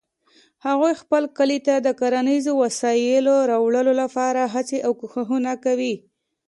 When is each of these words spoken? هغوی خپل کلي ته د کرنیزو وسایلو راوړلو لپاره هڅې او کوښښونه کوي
هغوی 0.65 0.93
خپل 1.01 1.23
کلي 1.37 1.59
ته 1.67 1.73
د 1.77 1.87
کرنیزو 1.99 2.51
وسایلو 2.63 3.35
راوړلو 3.51 3.93
لپاره 4.01 4.41
هڅې 4.53 4.77
او 4.85 4.91
کوښښونه 4.99 5.53
کوي 5.65 5.93